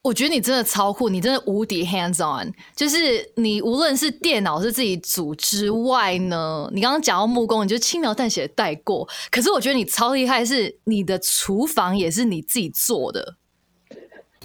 [0.01, 2.51] 我觉得你真的超酷，你真的无敌 hands on。
[2.75, 9.07] 就是你无论是电脑是自己组之外呢，你刚刚讲到木工，你就轻描淡写带过。
[9.31, 13.35] 可是我觉得你超厉害，是你的厨房也是你自己做的。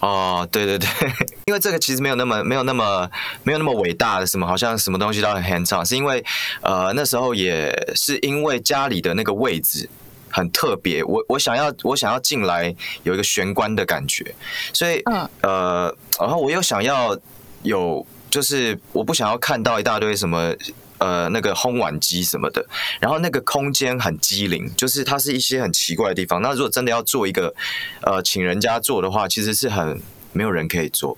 [0.02, 0.90] 哦，对对对，
[1.48, 3.10] 因为这个其实没有那么没有那么
[3.44, 6.22] 没有那么伟大的什么，好像什么东西都很 hands on，是因为
[6.62, 9.88] 呃那时候也是因为家里的那个位置。
[10.34, 14.34] 很特别，我我想要我想要进来有一个玄关的感觉，
[14.74, 15.00] 所以
[15.42, 17.16] 呃，然后我又想要
[17.62, 20.52] 有，就是我不想要看到一大堆什么
[20.98, 22.66] 呃那个烘碗机什么的，
[23.00, 26.42] 然后那个空间很机灵，就是它是一些很奇怪的地方。
[26.42, 27.54] 那如果真的要做一个
[28.02, 31.16] 呃请人家做的话，其实是很没有人可以做，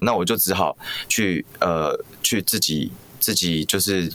[0.00, 0.76] 那我就只好
[1.08, 4.12] 去呃去自己自己就是。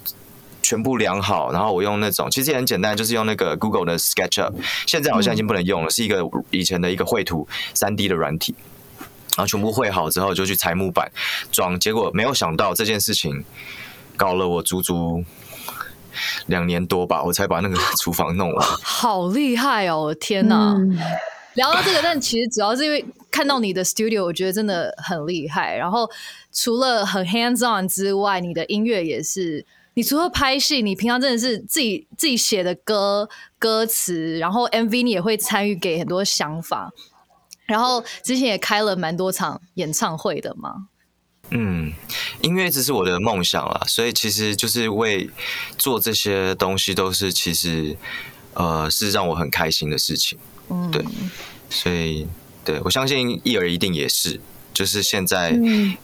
[0.71, 4.53] 全部量好，然后我用那种其实也很简单，就是用那个 Google 的 SketchUp，
[4.87, 8.55] 现在好像已经不能用了，是一个以前的一个绘图三 D 的软体。
[9.35, 11.11] 然后全部绘好之后，就去裁木板
[11.51, 11.77] 装。
[11.77, 13.43] 结果没有想到这件事情
[14.15, 15.25] 搞了我足足
[16.45, 18.65] 两年多吧，我才把那个厨房弄完。
[18.81, 20.15] 好厉害哦！
[20.21, 20.73] 天哪！
[21.55, 25.75] 聊到这个，但其实主要是因为看到你的 Studio，我觉得真的很厉害。
[25.75, 26.09] 然后
[26.53, 29.65] 除了很 hands on 之外，你的音乐也是。
[29.93, 33.27] 你除了拍戏，你平常真的是自己自己写的歌
[33.59, 36.91] 歌词，然后 MV 你也会参与给很多想法，
[37.65, 40.87] 然后之前也开了蛮多场演唱会的嘛。
[41.49, 41.91] 嗯，
[42.41, 45.29] 音乐一直是我的梦想啦，所以其实就是为
[45.77, 47.97] 做这些东西都是其实
[48.53, 50.39] 呃是让我很开心的事情。
[50.69, 51.03] 嗯，对，
[51.69, 52.25] 所以
[52.63, 54.39] 对我相信一儿一定也是。
[54.73, 55.51] 就是现在，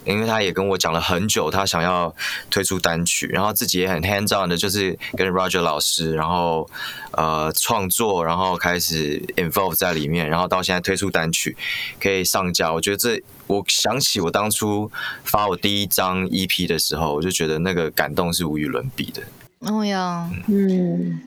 [0.05, 2.13] 因为他也跟我讲了很久，他想要
[2.49, 6.69] 推出单曲，然后自己也很 hands on 的，就是跟 Roger 老师，然后
[7.11, 11.55] 呃创作，然后开始 involve 在里面，然后到现在推出单曲
[11.99, 12.73] 可以上架。
[12.73, 14.91] 我觉得这，我想起我当初
[15.23, 19.21] 发我第一张 EP 的时候，我就觉得那个感动是无与伦比的。
[19.59, 21.21] 哦呀，嗯。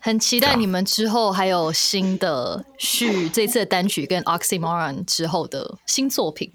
[0.00, 6.52] 很期待你们之后还有新的续这次的单曲跟 Oxymoron 之后的新作品。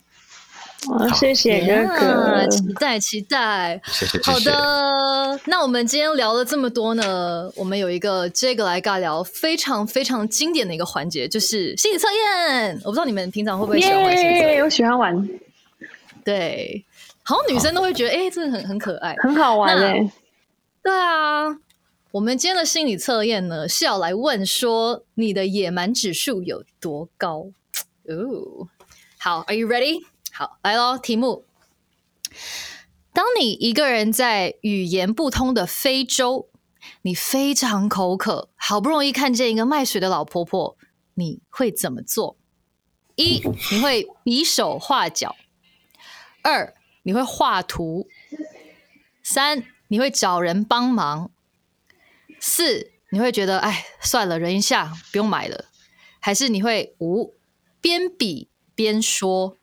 [1.16, 3.82] 谢谢哥哥，期待期待。
[3.86, 4.20] 谢谢。
[4.22, 12.74] 好的，那我们今天聊了这么多呢，我们有一个这个来尬聊非常非常经典的一个环节，就是心理测验。
[12.84, 14.62] 我不知道你们平常会不会喜欢玩心理测验？
[14.62, 15.30] 我喜欢玩。
[16.26, 16.84] 对，
[17.24, 20.12] 好像女生都会觉得，哎，真的很很可爱，很好玩哎。
[20.84, 21.48] 对啊。
[22.14, 27.48] 我们今天的心理测验呢，是要来问说你的野蛮指数有多高？
[28.04, 28.70] 哦，
[29.18, 30.06] 好，Are you ready？
[30.32, 31.44] 好，来喽，题目：
[33.14, 36.50] 当你一个人在语言不通的非洲，
[37.02, 40.78] 你非常口渴，好不容易看见一个卖水的老婆婆，
[41.16, 42.38] 你会怎么做？
[43.16, 45.36] 一，你会比手画脚；
[46.44, 48.06] 二，你会画图；
[49.24, 51.32] 三，你会找人帮忙。
[52.46, 55.64] 四，你会觉得哎，算了，忍一下，不用买了。
[56.20, 57.36] 还是你会五，
[57.80, 59.58] 边比边说。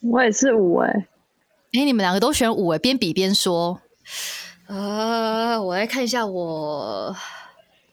[0.00, 1.06] 我也是五哎，
[1.72, 3.80] 哎，你们两个都选五哎，边比边说。
[4.66, 7.16] 呃，我来看一下我。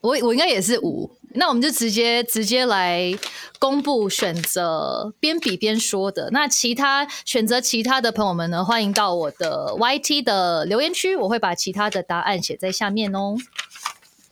[0.01, 3.11] 我我应该也是五，那我们就直接直接来
[3.59, 6.29] 公布选择边比边说的。
[6.31, 13.35] 那其他选择其他的朋友们呢，欢迎到我的 YT 的留言区，我会把其他的答案写在下面哦。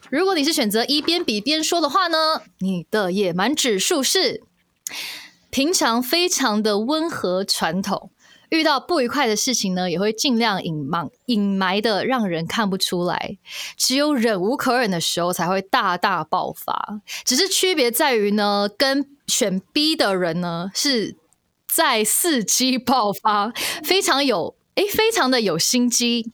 [0.09, 4.43] 如果你是选择一边比边说的话呢，你的野蛮指数是
[5.49, 8.11] 平常非常的温和传统。
[8.51, 13.37] 遇到不愉快的事情呢，也会尽量隐瞒、隐瞒的，让人看不出来。
[13.77, 17.01] 只有忍无可忍的时候，才会大大爆发。
[17.23, 21.15] 只是区别在于呢，跟选 B 的人呢，是
[21.73, 23.53] 在伺机爆发，
[23.85, 26.29] 非常有诶，非常的有心机。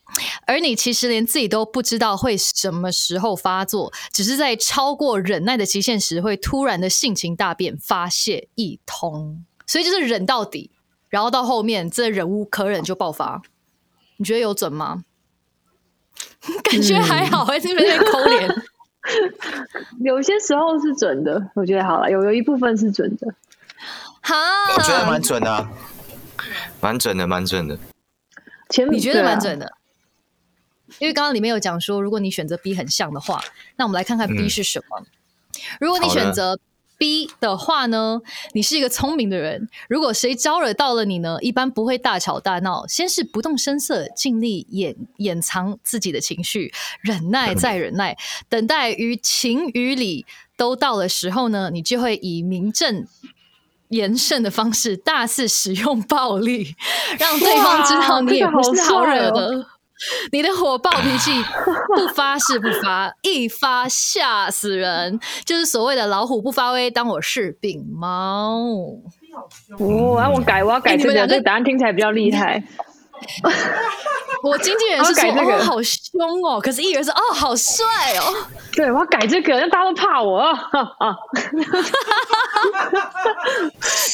[0.47, 9.45] 而你其实连自己都不知道会什么时候发作，只是在超过忍耐的极限时，会突然的性情大变，发泄一通。
[9.67, 10.71] 所以就是忍到底。
[11.09, 13.41] 然后到后面，这忍无可忍就爆发，
[14.17, 15.03] 你觉得有准吗？
[16.63, 18.49] 感觉还好，还是有点抠脸。
[20.03, 23.33] 有些时候是准的，我觉得好了，有有一部分是准的。
[24.21, 24.35] 好，
[24.75, 25.67] 我觉得蛮准的，
[26.81, 27.77] 蛮准的，蛮准的。
[28.69, 29.73] 前你觉得蛮准的？
[30.99, 33.41] 因为刚刚里面有讲说，如果你选择 B 很像的话，
[33.77, 35.05] 那我们来看看 B 是什么。
[35.79, 36.59] 如果你选择
[36.97, 38.19] B 的话呢，
[38.53, 39.69] 你是一个聪明的人。
[39.87, 48.17] 如果谁招惹到了你呢，一般不会大吵大闹，先是不动声色，尽力掩掩藏自己的情绪，忍耐再忍耐，
[48.49, 50.25] 等待于情与理
[50.55, 53.07] 都到了时候呢，你就会以名正。
[53.89, 56.75] 严胜的方式，大肆使用暴力，
[57.17, 59.65] 让对方知道你也不是好惹的。
[60.31, 61.31] 你的火爆脾气
[61.95, 68.59] 不发是不发，一发吓死人，就是所谓的老虎不发威，当我是病猫。
[69.79, 72.63] 哇，我改，我要改这个，这个答案听起来比较厉害。
[74.43, 77.83] 我经纪人是说哦好凶哦，可是艺人是哦好帅
[78.19, 78.33] 哦。
[78.73, 80.53] 对，我要改这个，让大家都怕我啊。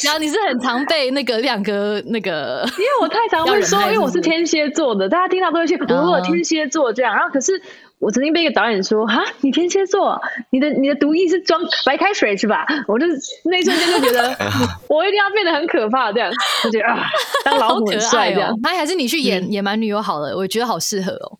[0.03, 7.13] 然后你是很常被那个两个那个，因为我太常会说，因为我是天蝎座的，大家听到都会去，我天蝎座这样。
[7.13, 7.61] 然后可是。
[8.03, 13.05] 我曾经被一个导演说：“哈，你天蝎座，你的你的毒液是装白开水是吧？”我就
[13.45, 14.35] 那一瞬间就觉得，
[14.89, 16.29] 我一定要变得很可怕，这样
[16.65, 17.05] 我觉得啊，
[17.45, 18.53] 当老虎很帅这样。
[18.61, 21.39] 那还是你去演野蛮女友好了，我觉得好适合哦。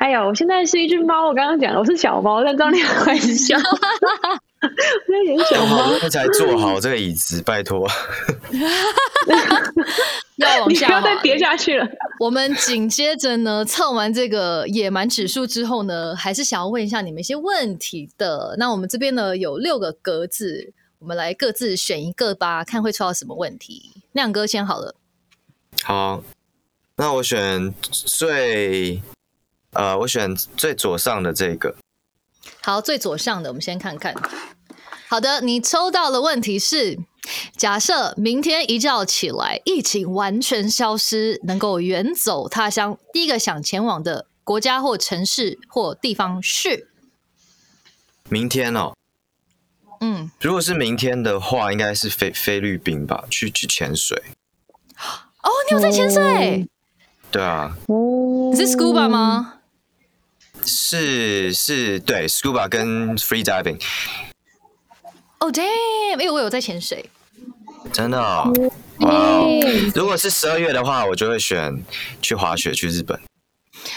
[0.00, 3.54] 哎呀，我现在是一只猫，我刚刚讲了，我是小猫，在当你玩笑。
[4.58, 7.86] 在演小猫， 才坐好这个椅子，拜托。
[10.36, 11.86] 要往下，不要再跌下去了。
[12.18, 18.56] 我们紧接着呢，测完这个野蛮指数之后呢，还是想要问一下你们一些问题的。
[18.58, 23.92] 那我们这边呢有六个格子，我们来各自选一个吧，看会抽到什么问题。
[24.12, 24.94] 亮哥先好了。
[25.82, 26.22] 好，
[26.96, 29.02] 那我选最，
[29.72, 31.76] 呃，我选最左上的这个。
[32.62, 34.14] 好，最左上的，我们先看看。
[35.08, 36.98] 好的，你抽到的问题是。
[37.54, 46.88] 假设明天一觉起来，疫情完全消失，能够远走他乡，第一个想前往的国家或城市或地方是？
[48.30, 48.94] 明天哦，
[50.00, 54.20] 嗯，如果是明天的话，应该是菲菲律宾吧，去去潜水。
[55.42, 56.66] 哦，你有在潜水？
[57.30, 57.76] 对啊。
[57.86, 59.59] 哦，是 scuba 吗？
[60.64, 63.80] 是是，对，scuba 跟 free diving。
[65.38, 66.18] 哦，damn！
[66.20, 67.08] 因为我有在潜水，
[67.92, 68.52] 真的哦。
[69.94, 71.82] 如果是十二月的话，我就会选
[72.20, 73.18] 去滑雪去日本。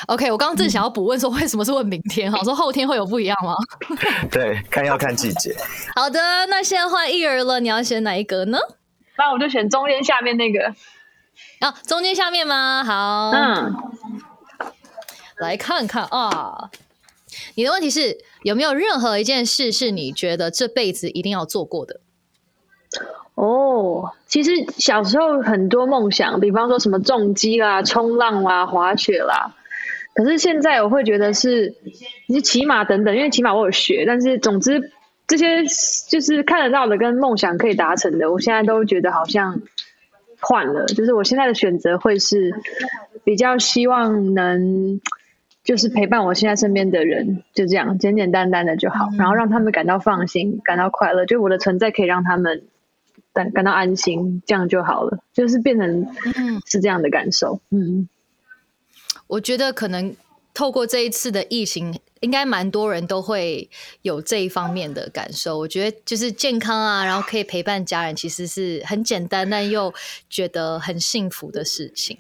[0.08, 2.32] OK，我刚刚正想要补问说，为什么是问明天？
[2.32, 3.54] 好，说后天会有不一样吗？
[4.32, 5.56] 对，看要看季节。
[5.96, 8.58] 好的，那现在换艺儿了，你要选哪一格呢？
[9.18, 10.74] 那我就选中间下面那个。
[11.60, 12.84] 啊，中间下面吗？
[12.86, 13.76] 好，嗯，
[15.44, 16.72] 来看看啊。
[17.56, 22.00] 你的问题是有没有任何一件事是你觉得这辈子一定要做过的？
[23.34, 29.56] 哦，其实小时候很多梦想，比方说什么重机啦、冲浪啦、滑雪啦。
[30.14, 31.74] 可是现在我会觉得是，
[32.28, 34.04] 你骑马等等，因为骑马我有学。
[34.06, 34.92] 但是总之
[35.26, 35.64] 这些
[36.08, 39.60] 就是看得到的跟梦想可以达成的，我现在都觉得好像
[40.40, 40.86] 换了。
[40.86, 42.54] 就是我现在的选择会是
[43.24, 45.02] 比较希望能。
[45.64, 51.26] 就是陪伴我现在身边的人，就这样简简单单的就好，然后让他们感到放心，感到快乐。
[51.26, 52.64] 就我的存在可以让他们
[53.32, 55.20] 感感到安心，这样就好了。
[55.34, 56.08] 就是变成
[56.66, 57.62] 是这样的感受。
[57.70, 58.10] 嗯，
[59.28, 60.14] 我觉得可能
[60.54, 63.70] 透过这一次的疫情，应该蛮多人都会
[64.02, 65.58] 有这一方面的感受。
[65.58, 69.94] 我觉得就是健康啊，然后可以陪伴家人，其实是很简单但又
[70.30, 72.18] 觉得很幸福的事情。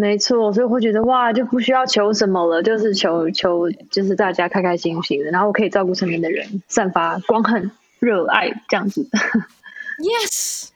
[0.00, 9.06] 没错，所以会觉得哇，就不需要求什么了，就是求求就是大家开开心心的，然后我可以照顾身边的人，散发光很热爱这样子。
[10.00, 10.68] Yes，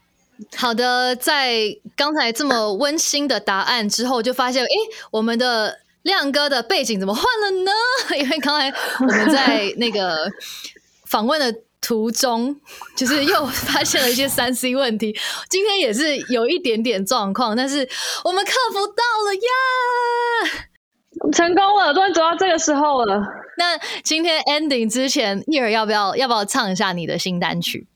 [0.54, 4.68] 好的，在刚才这么温馨的答案之后，就发现，哎，
[5.10, 7.70] 我们的亮哥的背景怎么换了呢？
[8.20, 8.70] 因为刚才
[9.00, 10.30] 我们在那个
[11.06, 11.60] 访问的。
[11.84, 12.56] 途中
[12.96, 15.14] 就是又发现了一些三 C 问题，
[15.50, 17.86] 今天也是有一点点状况，但是
[18.24, 23.22] 我们克服到了呀，成功了，终于走到这个时候了。
[23.58, 27.86] 那今天 ending 之前，一儿要不要要不要唱一下你的新单曲？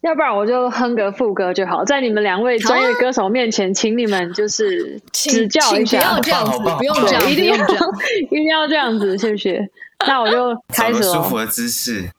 [0.00, 9.60] 要不然我就哼个副歌就好，在你们两位专业歌手面前，请你们就是指教一下，不要这样子，不用这样，一定要一定要这样子，谢谢。
[10.06, 12.10] 那我就开始了舒服的姿势。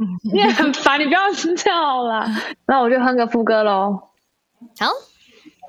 [0.32, 2.26] 你很烦，你不要叫了。
[2.66, 4.08] 那我就哼个副歌喽。
[4.78, 4.86] 好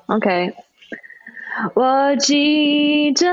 [0.06, 0.54] ，OK。
[1.74, 3.30] 我记着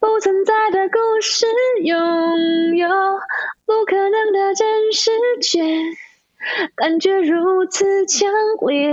[0.00, 1.46] 不存在的故事，
[1.84, 2.88] 拥有
[3.64, 5.60] 不可能的真实，却
[6.74, 8.28] 感觉如此强
[8.66, 8.90] 烈。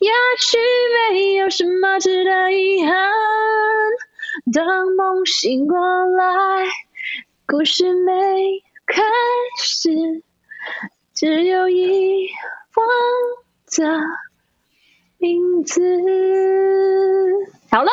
[0.00, 0.58] 也许
[1.12, 2.92] 没有什么值得遗憾。
[4.52, 6.66] 当梦醒过来，
[7.46, 9.02] 故事没开
[9.62, 9.90] 始，
[11.14, 12.28] 只有遗
[12.74, 12.86] 忘
[13.66, 14.00] 的
[15.18, 15.80] 名字。
[17.70, 17.90] 好了。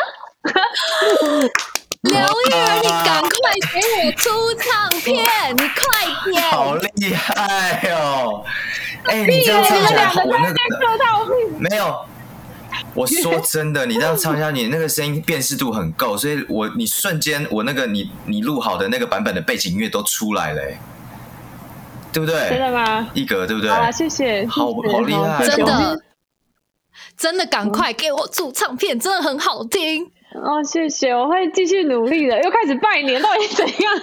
[2.02, 3.30] 刘玉儿，你赶快
[3.74, 5.16] 给我出唱片！
[5.56, 5.82] 你快
[6.32, 6.42] 点！
[6.52, 8.46] 好厉害哦！
[9.06, 10.54] 哎，你这样唱起来，我那个
[11.60, 12.06] 没有。
[12.94, 20.62] 我说真的，你这样唱一下，你那个声音辨识度很够，所以我你瞬间我那个你你录好的那个版本的背景音乐都出来了，
[22.12, 22.50] 对不对？
[22.50, 23.10] 真的吗？
[23.14, 23.70] 一格对不对？
[23.70, 24.46] 好，谢谢。
[24.48, 26.02] 好好厉害，真的
[27.16, 30.06] 真的，赶快给我出唱片，真的很好听。
[30.34, 32.42] 哦，谢谢，我会继续努力的。
[32.44, 33.94] 又开始拜年，到底怎样？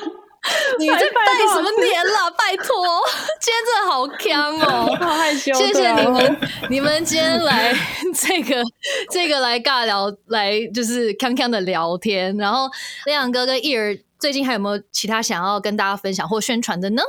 [0.78, 1.22] 你这拜
[1.55, 2.30] 什么年了？
[2.36, 2.66] 拜托，
[3.40, 5.55] 今天真的好强哦，好害羞。
[5.55, 7.74] 谢谢你们，你们今天来
[8.14, 8.62] 这个
[9.11, 12.36] 这个来尬聊，来就是康康的聊天。
[12.36, 12.70] 然后
[13.07, 17.03] 亮哥跟艺儿最近还有没有其他想要跟大家分享或宣传的呢？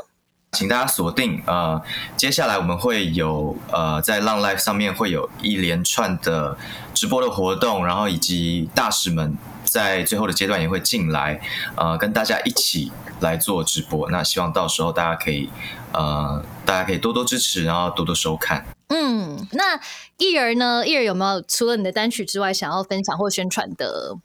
[0.54, 1.82] 请大家锁定呃，
[2.16, 6.58] 接下来我们会有呃，在浪 life 上面会有一连串的
[6.94, 11.40] 直播的活动，然后以及大使们在最后的阶段也会进来，
[11.76, 14.10] 呃，跟大家一起来做直播。
[14.10, 15.50] 那希望到时候大家可以
[15.94, 18.66] 呃，大家可以多多支持，然后多多收看。
[18.88, 19.80] 嗯，那
[20.18, 20.86] 艺儿呢？
[20.86, 24.16] 艺儿有没有除了你的单曲之外，想要分享或宣传的？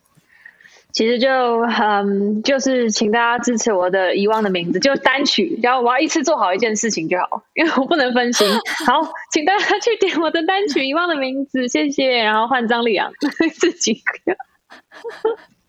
[0.93, 8.45] 其实就嗯，就是请大家支持我的遗忘的名字，就单曲，然后我要一次做好一件事情就好，因为我不能分心。
[8.85, 9.01] 好，
[9.33, 12.17] 请大家去点我的单曲《遗忘的名字》，谢谢。
[12.17, 13.09] 然后换张丽阳
[13.55, 14.03] 自己。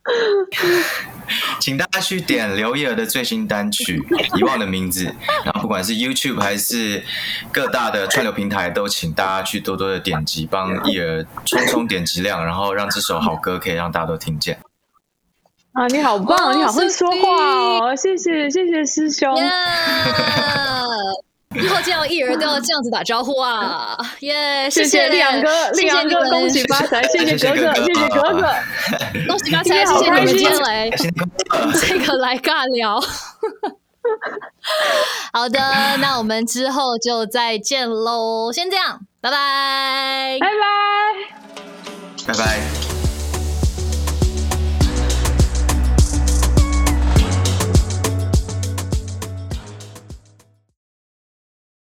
[1.59, 3.99] 请大家去点刘烨儿的最新单曲
[4.37, 5.05] 《遗忘的名字》，
[5.45, 7.03] 然后不管是 YouTube 还是
[7.51, 14.59] 各大的串流平台，都请大家去多多的点击，帮叶儿冲冲点击量，然后让这首好歌可以让大家都听见。
[15.73, 16.57] 啊，你好棒！
[16.57, 19.33] 你好会说话哦，谢谢谢谢师兄。
[21.59, 23.97] 以后见到艺人都要这样子打招呼啊！
[24.21, 28.49] 耶，谢谢丽阳哥，丽阳哥恭喜发财，谢谢哥哥，谢谢哥哥，
[29.27, 33.01] 恭喜发财，谢谢你们今天来这个来尬聊。
[35.33, 35.59] 好的，
[35.99, 42.90] 那我们之后就再见喽，先这样，拜拜，拜拜，拜拜。